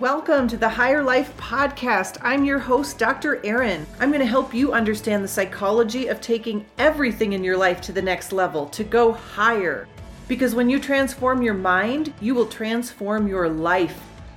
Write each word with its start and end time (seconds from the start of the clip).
Welcome 0.00 0.48
to 0.48 0.56
the 0.56 0.68
Higher 0.68 1.04
Life 1.04 1.36
Podcast. 1.36 2.18
I'm 2.20 2.44
your 2.44 2.58
host, 2.58 2.98
Dr. 2.98 3.40
Erin. 3.46 3.86
I'm 4.00 4.08
going 4.08 4.18
to 4.18 4.26
help 4.26 4.52
you 4.52 4.72
understand 4.72 5.22
the 5.22 5.28
psychology 5.28 6.08
of 6.08 6.20
taking 6.20 6.66
everything 6.78 7.32
in 7.32 7.44
your 7.44 7.56
life 7.56 7.80
to 7.82 7.92
the 7.92 8.02
next 8.02 8.32
level, 8.32 8.66
to 8.70 8.82
go 8.82 9.12
higher. 9.12 9.86
Because 10.26 10.52
when 10.52 10.68
you 10.68 10.80
transform 10.80 11.42
your 11.42 11.54
mind, 11.54 12.12
you 12.20 12.34
will 12.34 12.46
transform 12.46 13.28
your 13.28 13.48
life. 13.48 13.96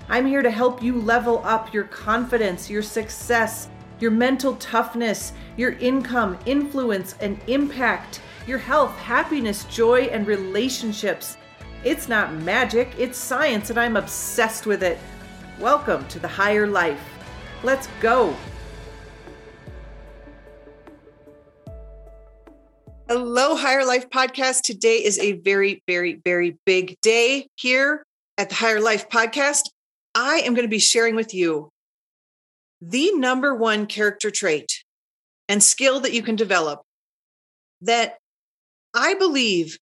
I'm 0.09 0.27
here 0.27 0.43
to 0.43 0.51
help 0.51 0.83
you 0.83 1.01
level 1.01 1.41
up 1.43 1.73
your 1.73 1.85
confidence, 1.85 2.69
your 2.69 2.83
success, 2.83 3.67
your 3.99 4.11
mental 4.11 4.57
toughness, 4.57 5.33
your 5.57 5.71
income, 5.71 6.37
influence, 6.45 7.15
and 7.19 7.39
impact, 7.47 8.21
your 8.45 8.59
health, 8.59 8.95
happiness, 8.99 9.63
joy, 9.63 10.01
and 10.01 10.27
relationships. 10.27 11.35
It's 11.83 12.07
not 12.07 12.33
magic, 12.35 12.93
it's 12.99 13.17
science, 13.17 13.71
and 13.71 13.79
I'm 13.79 13.97
obsessed 13.97 14.67
with 14.67 14.83
it. 14.83 14.99
Welcome 15.59 16.07
to 16.09 16.19
the 16.19 16.27
higher 16.27 16.67
life. 16.67 17.01
Let's 17.63 17.87
go. 17.99 18.35
Hello, 23.07 23.55
Higher 23.55 23.83
Life 23.83 24.07
Podcast. 24.11 24.61
Today 24.61 24.97
is 25.03 25.17
a 25.17 25.31
very, 25.31 25.81
very, 25.87 26.21
very 26.23 26.59
big 26.67 27.01
day 27.01 27.47
here 27.55 28.03
at 28.37 28.49
the 28.49 28.55
Higher 28.55 28.79
Life 28.79 29.09
Podcast. 29.09 29.71
I 30.13 30.41
am 30.45 30.53
going 30.53 30.67
to 30.67 30.69
be 30.69 30.77
sharing 30.77 31.15
with 31.15 31.33
you 31.33 31.69
the 32.79 33.13
number 33.13 33.55
one 33.55 33.87
character 33.87 34.29
trait 34.29 34.83
and 35.49 35.63
skill 35.63 36.01
that 36.01 36.13
you 36.13 36.21
can 36.21 36.35
develop 36.35 36.83
that 37.81 38.19
I 38.93 39.15
believe 39.15 39.79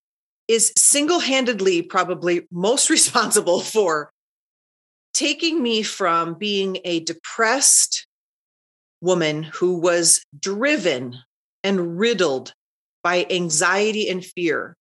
is 0.48 0.72
single 0.78 1.20
handedly 1.20 1.82
probably 1.82 2.48
most 2.50 2.90
responsible 2.90 3.60
for 3.60 4.10
taking 5.16 5.64
me 5.64 5.82
from 5.82 6.34
being 6.34 6.78
a 6.84 7.00
depressed 7.00 8.06
woman 9.02 9.44
who 9.44 9.80
was 9.80 10.24
driven 10.38 11.18
and 11.64 11.98
riddled 11.98 12.54
by 13.02 13.26
anxiety 13.30 14.10
and 14.10 14.24
fear 14.26 14.76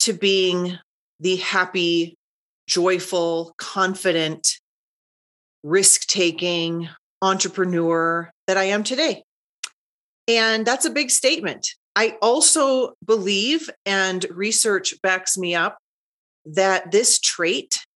to 0.00 0.12
being 0.12 0.78
the 1.18 1.36
happy, 1.36 2.14
joyful, 2.66 3.54
confident, 3.56 4.60
risk 5.62 6.06
taking 6.08 6.88
entrepreneur 7.22 8.30
that 8.46 8.58
I 8.58 8.64
am 8.64 8.84
today. 8.84 9.22
And 10.28 10.66
that's 10.66 10.84
a 10.84 10.90
big 10.90 11.10
statement. 11.10 11.68
I 11.96 12.18
also 12.20 12.94
believe, 13.04 13.70
and 13.86 14.26
research 14.30 15.00
backs 15.00 15.38
me 15.38 15.54
up, 15.54 15.78
that 16.44 16.90
this 16.90 17.18
trait 17.18 17.86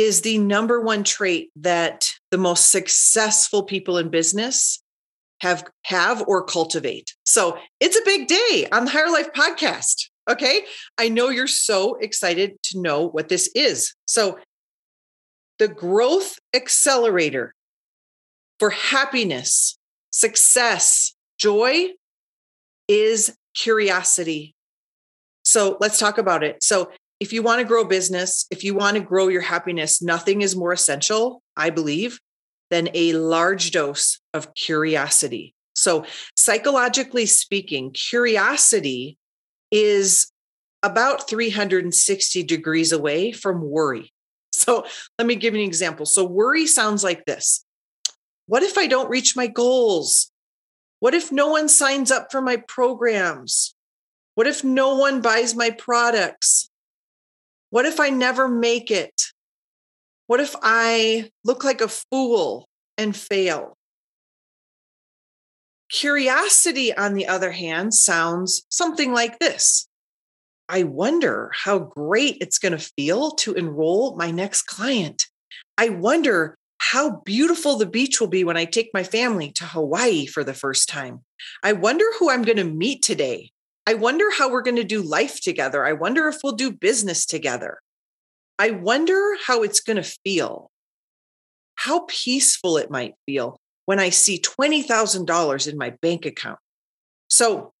is 0.00 0.22
the 0.22 0.38
number 0.38 0.80
one 0.80 1.04
trait 1.04 1.50
that 1.56 2.12
the 2.30 2.38
most 2.38 2.70
successful 2.70 3.62
people 3.62 3.98
in 3.98 4.08
business 4.08 4.82
have 5.40 5.64
have 5.84 6.22
or 6.26 6.44
cultivate. 6.44 7.14
So 7.26 7.58
it's 7.80 7.96
a 7.96 8.04
big 8.04 8.26
day 8.26 8.66
on 8.72 8.84
the 8.84 8.90
Higher 8.90 9.10
Life 9.10 9.32
podcast. 9.32 10.08
Okay. 10.28 10.62
I 10.98 11.08
know 11.08 11.28
you're 11.28 11.46
so 11.46 11.96
excited 11.96 12.60
to 12.64 12.80
know 12.80 13.08
what 13.08 13.28
this 13.28 13.48
is. 13.54 13.94
So 14.06 14.38
the 15.58 15.68
growth 15.68 16.38
accelerator 16.54 17.54
for 18.58 18.70
happiness, 18.70 19.78
success, 20.10 21.14
joy 21.38 21.88
is 22.88 23.36
curiosity. 23.54 24.54
So 25.44 25.76
let's 25.80 25.98
talk 25.98 26.18
about 26.18 26.42
it. 26.42 26.62
So 26.62 26.90
if 27.20 27.32
you 27.32 27.42
want 27.42 27.60
to 27.60 27.66
grow 27.66 27.84
business, 27.84 28.46
if 28.50 28.62
you 28.62 28.74
want 28.74 28.96
to 28.96 29.02
grow 29.02 29.28
your 29.28 29.42
happiness, 29.42 30.02
nothing 30.02 30.42
is 30.42 30.54
more 30.54 30.72
essential, 30.72 31.42
I 31.56 31.70
believe, 31.70 32.20
than 32.70 32.88
a 32.94 33.12
large 33.14 33.70
dose 33.70 34.20
of 34.34 34.54
curiosity. 34.54 35.54
So, 35.74 36.04
psychologically 36.36 37.26
speaking, 37.26 37.92
curiosity 37.92 39.18
is 39.70 40.30
about 40.82 41.28
360 41.28 42.42
degrees 42.42 42.92
away 42.92 43.32
from 43.32 43.62
worry. 43.62 44.12
So, 44.52 44.86
let 45.18 45.26
me 45.26 45.34
give 45.34 45.54
you 45.54 45.60
an 45.60 45.66
example. 45.66 46.06
So, 46.06 46.24
worry 46.24 46.66
sounds 46.66 47.04
like 47.04 47.24
this 47.26 47.64
What 48.46 48.62
if 48.62 48.78
I 48.78 48.86
don't 48.86 49.10
reach 49.10 49.36
my 49.36 49.46
goals? 49.46 50.30
What 51.00 51.14
if 51.14 51.30
no 51.30 51.48
one 51.48 51.68
signs 51.68 52.10
up 52.10 52.32
for 52.32 52.40
my 52.40 52.56
programs? 52.56 53.74
What 54.34 54.46
if 54.46 54.64
no 54.64 54.96
one 54.96 55.20
buys 55.20 55.54
my 55.54 55.70
products? 55.70 56.65
What 57.70 57.86
if 57.86 58.00
I 58.00 58.10
never 58.10 58.48
make 58.48 58.90
it? 58.90 59.22
What 60.26 60.40
if 60.40 60.54
I 60.62 61.30
look 61.44 61.64
like 61.64 61.80
a 61.80 61.88
fool 61.88 62.68
and 62.98 63.16
fail? 63.16 63.76
Curiosity, 65.88 66.94
on 66.96 67.14
the 67.14 67.26
other 67.26 67.52
hand, 67.52 67.94
sounds 67.94 68.64
something 68.68 69.12
like 69.12 69.38
this 69.38 69.88
I 70.68 70.82
wonder 70.82 71.50
how 71.54 71.78
great 71.78 72.38
it's 72.40 72.58
going 72.58 72.76
to 72.76 72.92
feel 72.96 73.32
to 73.32 73.54
enroll 73.54 74.16
my 74.16 74.32
next 74.32 74.62
client. 74.62 75.26
I 75.78 75.90
wonder 75.90 76.56
how 76.78 77.22
beautiful 77.24 77.76
the 77.76 77.86
beach 77.86 78.20
will 78.20 78.28
be 78.28 78.44
when 78.44 78.56
I 78.56 78.64
take 78.64 78.90
my 78.92 79.04
family 79.04 79.52
to 79.52 79.64
Hawaii 79.64 80.26
for 80.26 80.42
the 80.42 80.54
first 80.54 80.88
time. 80.88 81.20
I 81.62 81.72
wonder 81.72 82.04
who 82.18 82.30
I'm 82.30 82.42
going 82.42 82.58
to 82.58 82.64
meet 82.64 83.02
today. 83.02 83.50
I 83.86 83.94
wonder 83.94 84.24
how 84.36 84.50
we're 84.50 84.62
going 84.62 84.76
to 84.76 84.84
do 84.84 85.00
life 85.00 85.40
together. 85.40 85.86
I 85.86 85.92
wonder 85.92 86.28
if 86.28 86.38
we'll 86.42 86.56
do 86.56 86.72
business 86.72 87.24
together. 87.24 87.78
I 88.58 88.70
wonder 88.70 89.36
how 89.46 89.62
it's 89.62 89.80
going 89.80 89.96
to 89.96 90.16
feel, 90.24 90.70
how 91.76 92.00
peaceful 92.08 92.78
it 92.78 92.90
might 92.90 93.14
feel 93.26 93.60
when 93.84 94.00
I 94.00 94.10
see 94.10 94.40
$20,000 94.40 95.68
in 95.70 95.78
my 95.78 95.90
bank 96.02 96.26
account. 96.26 96.58
So 97.28 97.72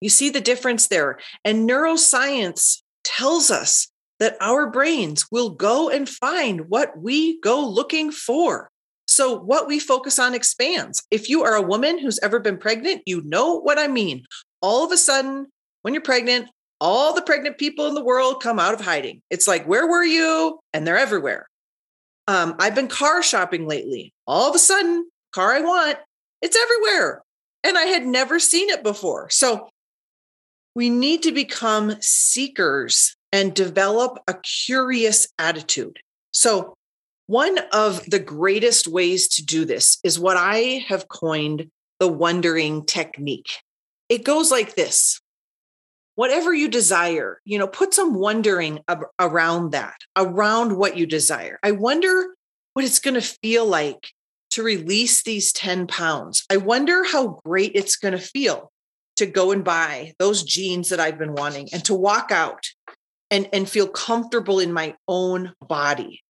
you 0.00 0.08
see 0.08 0.30
the 0.30 0.40
difference 0.40 0.86
there. 0.86 1.18
And 1.44 1.68
neuroscience 1.68 2.82
tells 3.02 3.50
us 3.50 3.88
that 4.20 4.36
our 4.40 4.70
brains 4.70 5.26
will 5.32 5.50
go 5.50 5.90
and 5.90 6.08
find 6.08 6.68
what 6.68 6.98
we 6.98 7.40
go 7.40 7.66
looking 7.66 8.12
for. 8.12 8.70
So, 9.06 9.36
what 9.36 9.66
we 9.66 9.80
focus 9.80 10.20
on 10.20 10.34
expands. 10.34 11.02
If 11.10 11.28
you 11.28 11.42
are 11.42 11.56
a 11.56 11.62
woman 11.62 11.98
who's 11.98 12.20
ever 12.22 12.38
been 12.38 12.58
pregnant, 12.58 13.02
you 13.06 13.22
know 13.24 13.58
what 13.58 13.76
I 13.76 13.88
mean 13.88 14.24
all 14.60 14.84
of 14.84 14.92
a 14.92 14.96
sudden, 14.96 15.46
when 15.82 15.94
you're 15.94 16.02
pregnant, 16.02 16.48
all 16.80 17.14
the 17.14 17.22
pregnant 17.22 17.58
people 17.58 17.86
in 17.86 17.94
the 17.94 18.04
world 18.04 18.42
come 18.42 18.58
out 18.58 18.74
of 18.74 18.80
hiding. 18.80 19.20
It's 19.30 19.46
like, 19.46 19.66
where 19.66 19.86
were 19.86 20.04
you? 20.04 20.60
And 20.72 20.86
they're 20.86 20.98
everywhere. 20.98 21.46
Um, 22.26 22.54
I've 22.58 22.74
been 22.74 22.88
car 22.88 23.22
shopping 23.22 23.66
lately. 23.66 24.12
All 24.26 24.48
of 24.48 24.54
a 24.54 24.58
sudden, 24.58 25.06
car 25.32 25.52
I 25.52 25.60
want, 25.60 25.98
it's 26.42 26.56
everywhere. 26.56 27.22
And 27.64 27.76
I 27.76 27.84
had 27.84 28.06
never 28.06 28.38
seen 28.38 28.70
it 28.70 28.82
before. 28.82 29.28
So 29.30 29.68
we 30.74 30.88
need 30.88 31.22
to 31.24 31.32
become 31.32 31.96
seekers 32.00 33.16
and 33.32 33.54
develop 33.54 34.18
a 34.26 34.34
curious 34.34 35.28
attitude. 35.38 35.98
So, 36.32 36.74
one 37.26 37.58
of 37.72 38.04
the 38.06 38.18
greatest 38.18 38.88
ways 38.88 39.28
to 39.28 39.44
do 39.44 39.64
this 39.64 39.98
is 40.02 40.18
what 40.18 40.36
I 40.36 40.84
have 40.88 41.06
coined 41.06 41.70
the 42.00 42.08
wondering 42.08 42.84
technique 42.84 43.50
it 44.10 44.24
goes 44.24 44.50
like 44.50 44.74
this. 44.74 45.20
Whatever 46.16 46.52
you 46.52 46.68
desire 46.68 47.40
you 47.46 47.58
know 47.58 47.66
put 47.66 47.94
some 47.94 48.12
wondering 48.12 48.80
ab- 48.88 49.06
around 49.18 49.70
that 49.70 49.96
around 50.14 50.76
what 50.76 50.98
you 50.98 51.06
desire. 51.06 51.58
I 51.62 51.70
wonder 51.70 52.34
what 52.74 52.84
it's 52.84 52.98
going 52.98 53.14
to 53.14 53.38
feel 53.42 53.64
like 53.64 54.10
to 54.50 54.62
release 54.62 55.22
these 55.22 55.52
10 55.52 55.86
pounds. 55.86 56.44
I 56.50 56.58
wonder 56.58 57.04
how 57.04 57.40
great 57.44 57.72
it's 57.74 57.96
going 57.96 58.12
to 58.12 58.18
feel 58.18 58.70
to 59.16 59.26
go 59.26 59.52
and 59.52 59.64
buy 59.64 60.14
those 60.18 60.42
jeans 60.42 60.88
that 60.88 60.98
i've 60.98 61.18
been 61.18 61.34
wanting 61.34 61.68
and 61.74 61.84
to 61.84 61.94
walk 61.94 62.30
out 62.32 62.64
and 63.30 63.48
and 63.52 63.68
feel 63.68 63.86
comfortable 63.86 64.58
in 64.58 64.72
my 64.72 64.94
own 65.06 65.52
body. 65.66 66.22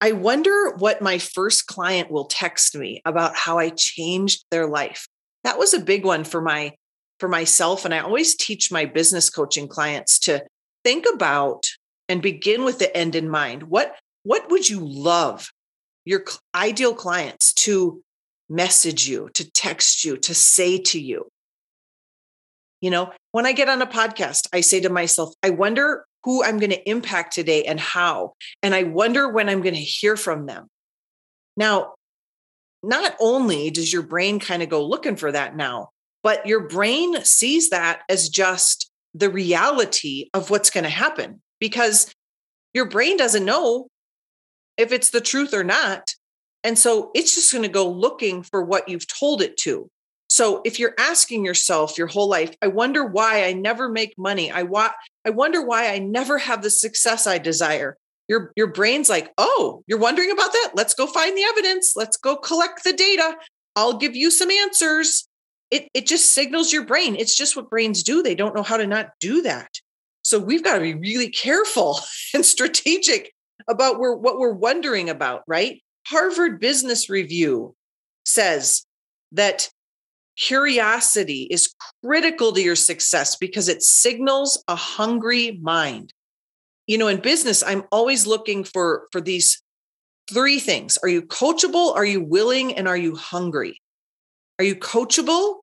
I 0.00 0.12
wonder 0.12 0.74
what 0.76 1.00
my 1.00 1.18
first 1.18 1.66
client 1.66 2.10
will 2.10 2.26
text 2.26 2.76
me 2.76 3.00
about 3.04 3.36
how 3.36 3.58
i 3.58 3.70
changed 3.70 4.44
their 4.50 4.66
life. 4.66 5.08
That 5.44 5.58
was 5.58 5.74
a 5.74 5.80
big 5.80 6.04
one 6.04 6.24
for 6.24 6.40
my 6.40 6.72
for 7.22 7.28
myself 7.28 7.84
and 7.84 7.94
I 7.94 8.00
always 8.00 8.34
teach 8.34 8.72
my 8.72 8.84
business 8.84 9.30
coaching 9.30 9.68
clients 9.68 10.18
to 10.26 10.44
think 10.82 11.06
about 11.14 11.68
and 12.08 12.20
begin 12.20 12.64
with 12.64 12.80
the 12.80 12.96
end 12.96 13.14
in 13.14 13.30
mind. 13.30 13.62
What 13.62 13.94
what 14.24 14.50
would 14.50 14.68
you 14.68 14.80
love 14.80 15.52
your 16.04 16.24
ideal 16.52 16.94
clients 16.96 17.52
to 17.66 18.02
message 18.48 19.06
you, 19.06 19.30
to 19.34 19.48
text 19.48 20.04
you, 20.04 20.16
to 20.16 20.34
say 20.34 20.78
to 20.78 21.00
you? 21.00 21.28
You 22.80 22.90
know, 22.90 23.12
when 23.30 23.46
I 23.46 23.52
get 23.52 23.68
on 23.68 23.80
a 23.80 23.86
podcast, 23.86 24.48
I 24.52 24.60
say 24.60 24.80
to 24.80 24.90
myself, 24.90 25.32
I 25.44 25.50
wonder 25.50 26.04
who 26.24 26.42
I'm 26.42 26.58
going 26.58 26.70
to 26.70 26.90
impact 26.90 27.34
today 27.34 27.62
and 27.62 27.78
how. 27.78 28.32
And 28.64 28.74
I 28.74 28.82
wonder 28.82 29.28
when 29.28 29.48
I'm 29.48 29.62
going 29.62 29.76
to 29.76 29.80
hear 29.80 30.16
from 30.16 30.46
them. 30.46 30.66
Now, 31.56 31.94
not 32.82 33.14
only 33.20 33.70
does 33.70 33.92
your 33.92 34.02
brain 34.02 34.40
kind 34.40 34.60
of 34.60 34.68
go 34.68 34.84
looking 34.84 35.14
for 35.14 35.30
that 35.30 35.54
now, 35.54 35.90
but 36.22 36.46
your 36.46 36.60
brain 36.68 37.24
sees 37.24 37.70
that 37.70 38.02
as 38.08 38.28
just 38.28 38.90
the 39.14 39.30
reality 39.30 40.30
of 40.34 40.50
what's 40.50 40.70
going 40.70 40.84
to 40.84 40.90
happen 40.90 41.42
because 41.60 42.12
your 42.72 42.86
brain 42.86 43.16
doesn't 43.16 43.44
know 43.44 43.88
if 44.76 44.92
it's 44.92 45.10
the 45.10 45.20
truth 45.20 45.52
or 45.52 45.64
not. 45.64 46.14
And 46.64 46.78
so 46.78 47.10
it's 47.14 47.34
just 47.34 47.52
going 47.52 47.64
to 47.64 47.68
go 47.68 47.88
looking 47.88 48.42
for 48.42 48.64
what 48.64 48.88
you've 48.88 49.06
told 49.06 49.42
it 49.42 49.56
to. 49.58 49.90
So 50.28 50.62
if 50.64 50.78
you're 50.78 50.94
asking 50.98 51.44
yourself 51.44 51.98
your 51.98 52.06
whole 52.06 52.28
life, 52.28 52.54
I 52.62 52.68
wonder 52.68 53.04
why 53.04 53.44
I 53.44 53.52
never 53.52 53.88
make 53.88 54.14
money. 54.16 54.50
I 54.50 54.62
wa- 54.62 54.92
I 55.26 55.30
wonder 55.30 55.62
why 55.62 55.92
I 55.92 55.98
never 55.98 56.38
have 56.38 56.62
the 56.62 56.70
success 56.70 57.26
I 57.26 57.36
desire. 57.36 57.98
Your 58.28 58.50
your 58.56 58.68
brain's 58.68 59.10
like, 59.10 59.30
"Oh, 59.36 59.82
you're 59.86 59.98
wondering 59.98 60.30
about 60.30 60.52
that? 60.52 60.70
Let's 60.74 60.94
go 60.94 61.06
find 61.06 61.36
the 61.36 61.42
evidence. 61.42 61.92
Let's 61.96 62.16
go 62.16 62.36
collect 62.36 62.82
the 62.82 62.94
data. 62.94 63.36
I'll 63.76 63.98
give 63.98 64.16
you 64.16 64.30
some 64.30 64.50
answers." 64.50 65.28
It 65.72 65.88
it 65.94 66.06
just 66.06 66.34
signals 66.34 66.72
your 66.72 66.84
brain. 66.84 67.16
It's 67.16 67.36
just 67.36 67.56
what 67.56 67.70
brains 67.70 68.02
do. 68.02 68.22
They 68.22 68.34
don't 68.34 68.54
know 68.54 68.62
how 68.62 68.76
to 68.76 68.86
not 68.86 69.10
do 69.18 69.42
that. 69.42 69.70
So 70.22 70.38
we've 70.38 70.62
got 70.62 70.74
to 70.74 70.80
be 70.80 70.94
really 70.94 71.30
careful 71.30 71.98
and 72.34 72.44
strategic 72.44 73.34
about 73.68 73.98
where, 73.98 74.14
what 74.14 74.38
we're 74.38 74.52
wondering 74.52 75.08
about, 75.08 75.42
right? 75.46 75.82
Harvard 76.06 76.60
Business 76.60 77.08
Review 77.08 77.74
says 78.24 78.84
that 79.32 79.70
curiosity 80.36 81.48
is 81.50 81.74
critical 82.04 82.52
to 82.52 82.60
your 82.60 82.76
success 82.76 83.36
because 83.36 83.68
it 83.68 83.82
signals 83.82 84.62
a 84.68 84.76
hungry 84.76 85.58
mind. 85.62 86.12
You 86.86 86.98
know, 86.98 87.08
in 87.08 87.20
business, 87.20 87.62
I'm 87.62 87.84
always 87.90 88.26
looking 88.26 88.64
for 88.64 89.06
for 89.10 89.20
these 89.20 89.62
three 90.30 90.58
things. 90.58 90.98
Are 91.02 91.08
you 91.08 91.22
coachable? 91.22 91.94
Are 91.94 92.04
you 92.04 92.22
willing? 92.22 92.74
And 92.74 92.86
are 92.86 92.96
you 92.96 93.16
hungry? 93.16 93.80
Are 94.58 94.64
you 94.64 94.76
coachable? 94.76 95.61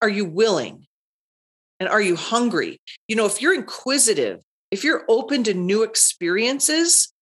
Are 0.00 0.08
you 0.08 0.24
willing? 0.24 0.86
And 1.80 1.88
are 1.88 2.00
you 2.00 2.16
hungry? 2.16 2.80
You 3.06 3.16
know, 3.16 3.26
if 3.26 3.40
you're 3.40 3.54
inquisitive, 3.54 4.40
if 4.70 4.84
you're 4.84 5.04
open 5.08 5.44
to 5.44 5.54
new 5.54 5.82
experiences, 5.82 7.12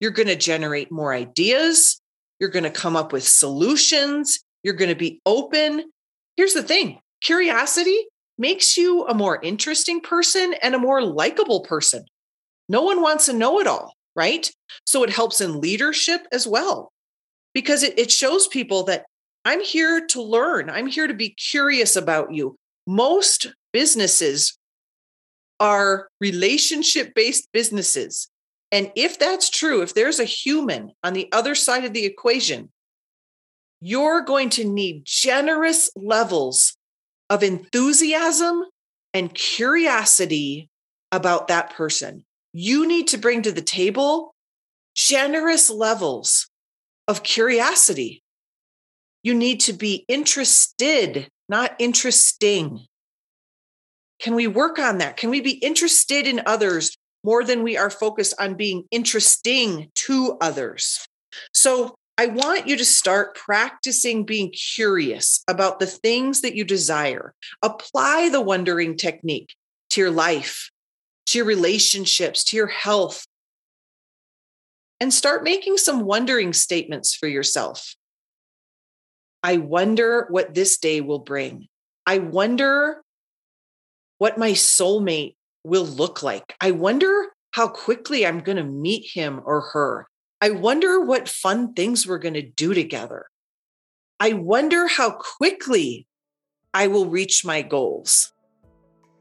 you're 0.00 0.10
going 0.10 0.28
to 0.28 0.36
generate 0.36 0.90
more 0.90 1.12
ideas. 1.12 2.00
You're 2.38 2.50
going 2.50 2.64
to 2.64 2.70
come 2.70 2.96
up 2.96 3.12
with 3.12 3.26
solutions. 3.26 4.40
You're 4.62 4.74
going 4.74 4.88
to 4.88 4.96
be 4.96 5.20
open. 5.26 5.90
Here's 6.36 6.54
the 6.54 6.62
thing 6.62 7.00
curiosity 7.20 8.06
makes 8.38 8.78
you 8.78 9.06
a 9.06 9.14
more 9.14 9.38
interesting 9.42 10.00
person 10.00 10.54
and 10.62 10.74
a 10.74 10.78
more 10.78 11.02
likable 11.02 11.60
person. 11.60 12.06
No 12.70 12.82
one 12.82 13.02
wants 13.02 13.26
to 13.26 13.34
know 13.34 13.60
it 13.60 13.66
all, 13.66 13.92
right? 14.16 14.50
So 14.86 15.04
it 15.04 15.10
helps 15.10 15.42
in 15.42 15.60
leadership 15.60 16.26
as 16.32 16.46
well, 16.46 16.90
because 17.52 17.82
it, 17.82 17.98
it 17.98 18.10
shows 18.10 18.48
people 18.48 18.84
that 18.84 19.04
I'm 19.44 19.62
here 19.62 20.06
to 20.08 20.22
learn. 20.22 20.68
I'm 20.70 20.86
here 20.86 21.06
to 21.06 21.14
be 21.14 21.30
curious 21.30 21.96
about 21.96 22.32
you. 22.32 22.56
Most 22.86 23.46
businesses 23.72 24.58
are 25.58 26.08
relationship 26.20 27.14
based 27.14 27.48
businesses. 27.52 28.28
And 28.72 28.92
if 28.94 29.18
that's 29.18 29.50
true, 29.50 29.82
if 29.82 29.94
there's 29.94 30.20
a 30.20 30.24
human 30.24 30.92
on 31.02 31.12
the 31.12 31.28
other 31.32 31.54
side 31.54 31.84
of 31.84 31.92
the 31.92 32.04
equation, 32.04 32.70
you're 33.80 34.20
going 34.20 34.50
to 34.50 34.64
need 34.64 35.02
generous 35.04 35.90
levels 35.96 36.76
of 37.28 37.42
enthusiasm 37.42 38.64
and 39.14 39.34
curiosity 39.34 40.68
about 41.12 41.48
that 41.48 41.70
person. 41.70 42.24
You 42.52 42.86
need 42.86 43.08
to 43.08 43.18
bring 43.18 43.42
to 43.42 43.52
the 43.52 43.62
table 43.62 44.34
generous 44.94 45.70
levels 45.70 46.48
of 47.08 47.22
curiosity. 47.22 48.22
You 49.22 49.34
need 49.34 49.60
to 49.60 49.72
be 49.72 50.04
interested, 50.08 51.28
not 51.48 51.74
interesting. 51.78 52.86
Can 54.20 54.34
we 54.34 54.46
work 54.46 54.78
on 54.78 54.98
that? 54.98 55.16
Can 55.16 55.30
we 55.30 55.40
be 55.40 55.52
interested 55.52 56.26
in 56.26 56.42
others 56.46 56.96
more 57.24 57.44
than 57.44 57.62
we 57.62 57.76
are 57.76 57.90
focused 57.90 58.34
on 58.38 58.54
being 58.54 58.84
interesting 58.90 59.90
to 60.06 60.36
others? 60.40 61.06
So, 61.52 61.94
I 62.18 62.26
want 62.26 62.66
you 62.66 62.76
to 62.76 62.84
start 62.84 63.34
practicing 63.34 64.26
being 64.26 64.52
curious 64.52 65.42
about 65.48 65.80
the 65.80 65.86
things 65.86 66.42
that 66.42 66.54
you 66.54 66.64
desire. 66.64 67.32
Apply 67.62 68.28
the 68.28 68.42
wondering 68.42 68.98
technique 68.98 69.54
to 69.88 70.02
your 70.02 70.10
life, 70.10 70.70
to 71.28 71.38
your 71.38 71.46
relationships, 71.46 72.44
to 72.44 72.58
your 72.58 72.66
health, 72.66 73.24
and 75.00 75.14
start 75.14 75.44
making 75.44 75.78
some 75.78 76.04
wondering 76.04 76.52
statements 76.52 77.14
for 77.14 77.26
yourself. 77.26 77.94
I 79.42 79.56
wonder 79.56 80.26
what 80.30 80.54
this 80.54 80.78
day 80.78 81.00
will 81.00 81.18
bring. 81.18 81.68
I 82.06 82.18
wonder 82.18 83.02
what 84.18 84.38
my 84.38 84.52
soulmate 84.52 85.36
will 85.64 85.84
look 85.84 86.22
like. 86.22 86.54
I 86.60 86.72
wonder 86.72 87.28
how 87.52 87.68
quickly 87.68 88.26
I'm 88.26 88.40
going 88.40 88.56
to 88.56 88.64
meet 88.64 89.10
him 89.12 89.40
or 89.44 89.60
her. 89.72 90.06
I 90.40 90.50
wonder 90.50 91.00
what 91.00 91.28
fun 91.28 91.74
things 91.74 92.06
we're 92.06 92.18
going 92.18 92.34
to 92.34 92.42
do 92.42 92.74
together. 92.74 93.26
I 94.18 94.34
wonder 94.34 94.86
how 94.86 95.10
quickly 95.10 96.06
I 96.72 96.86
will 96.86 97.06
reach 97.06 97.44
my 97.44 97.62
goals. 97.62 98.32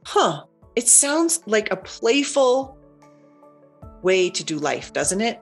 Huh, 0.06 0.44
it 0.76 0.88
sounds 0.88 1.42
like 1.46 1.72
a 1.72 1.78
playful 1.78 2.78
way 4.02 4.30
to 4.30 4.44
do 4.44 4.58
life, 4.60 4.94
doesn't 4.94 5.22
it? 5.22 5.40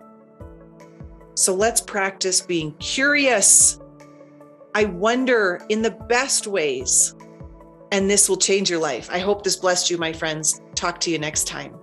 So 1.36 1.54
let's 1.54 1.82
practice 1.82 2.42
being 2.42 2.74
curious. 2.74 3.80
I 4.76 4.86
wonder 4.86 5.66
in 5.70 5.82
the 5.82 5.92
best 5.92 6.48
ways, 6.48 7.16
and 7.92 8.10
this 8.10 8.30
will 8.30 8.38
change 8.38 8.70
your 8.70 8.80
life. 8.80 9.10
I 9.12 9.20
hope 9.20 9.44
this 9.44 9.56
blessed 9.56 9.90
you, 9.90 9.98
my 9.98 10.14
friends. 10.14 10.62
Talk 10.76 11.00
to 11.02 11.12
you 11.12 11.18
next 11.18 11.48
time. 11.48 11.74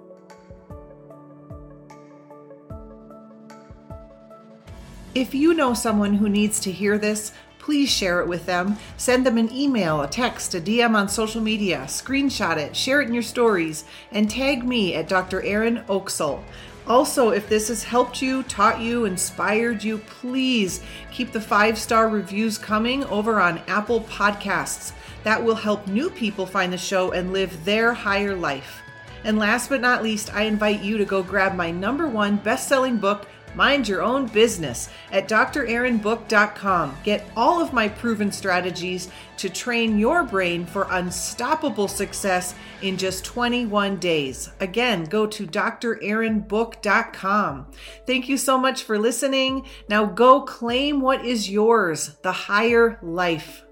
If 5.14 5.34
you 5.34 5.54
know 5.54 5.74
someone 5.74 6.14
who 6.14 6.28
needs 6.28 6.58
to 6.60 6.72
hear 6.72 6.98
this, 6.98 7.32
please 7.58 7.88
share 7.88 8.20
it 8.20 8.28
with 8.28 8.44
them. 8.46 8.76
Send 8.96 9.24
them 9.24 9.38
an 9.38 9.50
email, 9.52 10.02
a 10.02 10.08
text, 10.08 10.54
a 10.54 10.60
DM 10.60 10.94
on 10.94 11.08
social 11.08 11.40
media, 11.40 11.84
screenshot 11.86 12.56
it, 12.58 12.76
share 12.76 13.00
it 13.00 13.08
in 13.08 13.14
your 13.14 13.22
stories, 13.22 13.84
and 14.12 14.28
tag 14.28 14.64
me 14.64 14.94
at 14.94 15.08
Dr. 15.08 15.40
Erin 15.42 15.84
Oksol. 15.88 16.42
Also, 16.86 17.30
if 17.30 17.48
this 17.48 17.68
has 17.68 17.82
helped 17.82 18.20
you, 18.20 18.42
taught 18.42 18.78
you, 18.78 19.06
inspired 19.06 19.82
you, 19.82 19.98
please 19.98 20.82
keep 21.10 21.32
the 21.32 21.40
five 21.40 21.78
star 21.78 22.08
reviews 22.08 22.58
coming 22.58 23.04
over 23.04 23.40
on 23.40 23.62
Apple 23.66 24.02
Podcasts. 24.02 24.92
That 25.22 25.42
will 25.42 25.54
help 25.54 25.86
new 25.86 26.10
people 26.10 26.44
find 26.44 26.70
the 26.70 26.78
show 26.78 27.12
and 27.12 27.32
live 27.32 27.64
their 27.64 27.94
higher 27.94 28.36
life. 28.36 28.82
And 29.24 29.38
last 29.38 29.70
but 29.70 29.80
not 29.80 30.02
least, 30.02 30.34
I 30.34 30.42
invite 30.42 30.82
you 30.82 30.98
to 30.98 31.06
go 31.06 31.22
grab 31.22 31.54
my 31.54 31.70
number 31.70 32.06
one 32.06 32.36
best 32.36 32.68
selling 32.68 32.98
book. 32.98 33.26
Mind 33.54 33.88
Your 33.88 34.02
Own 34.02 34.26
Business 34.26 34.90
at 35.10 35.28
drerinbook.com. 35.28 36.98
Get 37.04 37.26
all 37.36 37.60
of 37.60 37.72
my 37.72 37.88
proven 37.88 38.30
strategies 38.32 39.10
to 39.38 39.48
train 39.48 39.98
your 39.98 40.22
brain 40.22 40.66
for 40.66 40.86
unstoppable 40.90 41.88
success 41.88 42.54
in 42.82 42.96
just 42.96 43.24
21 43.24 43.96
days. 43.98 44.50
Again, 44.60 45.04
go 45.04 45.26
to 45.26 45.46
drerinbook.com. 45.46 47.66
Thank 48.06 48.28
you 48.28 48.36
so 48.36 48.58
much 48.58 48.82
for 48.82 48.98
listening. 48.98 49.66
Now 49.88 50.04
go 50.04 50.42
claim 50.42 51.00
what 51.00 51.24
is 51.24 51.50
yours 51.50 52.16
the 52.22 52.32
higher 52.32 52.98
life. 53.02 53.63